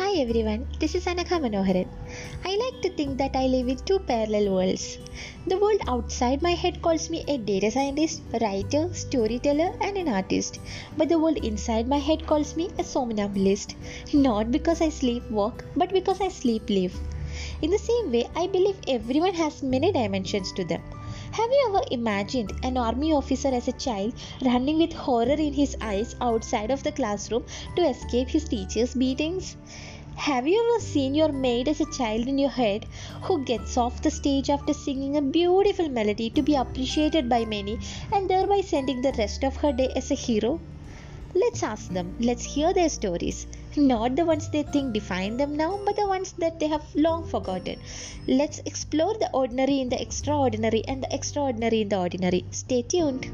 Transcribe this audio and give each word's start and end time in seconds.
Hi 0.00 0.12
everyone, 0.20 0.66
this 0.80 0.94
is 0.94 1.04
Anakha 1.04 1.36
Manoharan. 1.42 1.86
I 2.42 2.56
like 2.56 2.80
to 2.82 2.90
think 2.90 3.18
that 3.18 3.36
I 3.36 3.46
live 3.46 3.68
in 3.68 3.76
two 3.76 3.98
parallel 3.98 4.54
worlds. 4.54 4.96
The 5.46 5.58
world 5.58 5.82
outside 5.86 6.40
my 6.40 6.52
head 6.52 6.80
calls 6.80 7.10
me 7.10 7.22
a 7.28 7.36
data 7.36 7.70
scientist, 7.70 8.22
writer, 8.40 8.88
storyteller, 8.94 9.70
and 9.82 9.98
an 9.98 10.08
artist. 10.08 10.58
But 10.96 11.10
the 11.10 11.18
world 11.18 11.44
inside 11.44 11.86
my 11.86 11.98
head 11.98 12.26
calls 12.26 12.56
me 12.56 12.70
a 12.78 12.82
somnambulist. 12.82 13.76
Not 14.14 14.50
because 14.50 14.80
I 14.80 14.88
sleep 14.88 15.30
walk, 15.30 15.66
but 15.76 15.92
because 15.92 16.22
I 16.22 16.28
sleep 16.28 16.70
live. 16.70 16.98
In 17.60 17.70
the 17.70 17.78
same 17.78 18.10
way, 18.10 18.26
I 18.34 18.46
believe 18.46 18.76
everyone 18.88 19.34
has 19.34 19.62
many 19.62 19.92
dimensions 19.92 20.50
to 20.52 20.64
them. 20.64 20.82
Have 21.32 21.50
you 21.50 21.66
ever 21.68 21.84
imagined 21.92 22.52
an 22.64 22.76
army 22.76 23.12
officer 23.12 23.48
as 23.48 23.68
a 23.68 23.72
child 23.72 24.14
running 24.44 24.78
with 24.78 24.92
horror 24.92 25.38
in 25.46 25.52
his 25.52 25.76
eyes 25.80 26.16
outside 26.20 26.72
of 26.72 26.82
the 26.82 26.90
classroom 26.90 27.44
to 27.76 27.82
escape 27.82 28.28
his 28.28 28.48
teacher's 28.48 28.94
beatings? 28.94 29.56
Have 30.24 30.46
you 30.46 30.62
ever 30.62 30.84
seen 30.84 31.14
your 31.14 31.32
maid 31.32 31.66
as 31.66 31.80
a 31.80 31.90
child 31.90 32.28
in 32.28 32.36
your 32.36 32.50
head 32.50 32.84
who 33.22 33.42
gets 33.42 33.78
off 33.78 34.02
the 34.02 34.10
stage 34.10 34.50
after 34.50 34.74
singing 34.74 35.16
a 35.16 35.22
beautiful 35.22 35.88
melody 35.88 36.28
to 36.28 36.42
be 36.42 36.56
appreciated 36.56 37.26
by 37.26 37.46
many 37.46 37.78
and 38.12 38.28
thereby 38.28 38.60
sending 38.60 39.00
the 39.00 39.14
rest 39.16 39.44
of 39.44 39.56
her 39.56 39.72
day 39.72 39.88
as 39.96 40.10
a 40.10 40.14
hero? 40.14 40.60
Let's 41.34 41.62
ask 41.62 41.88
them, 41.88 42.16
let's 42.20 42.44
hear 42.44 42.74
their 42.74 42.90
stories. 42.90 43.46
Not 43.78 44.14
the 44.14 44.26
ones 44.26 44.50
they 44.50 44.62
think 44.62 44.92
define 44.92 45.38
them 45.38 45.56
now, 45.56 45.80
but 45.86 45.96
the 45.96 46.06
ones 46.06 46.32
that 46.32 46.60
they 46.60 46.66
have 46.66 46.84
long 46.94 47.24
forgotten. 47.24 47.80
Let's 48.28 48.60
explore 48.66 49.14
the 49.18 49.30
ordinary 49.32 49.80
in 49.80 49.88
the 49.88 50.02
extraordinary 50.02 50.84
and 50.86 51.02
the 51.02 51.14
extraordinary 51.14 51.80
in 51.80 51.88
the 51.88 51.98
ordinary. 51.98 52.44
Stay 52.50 52.82
tuned. 52.82 53.30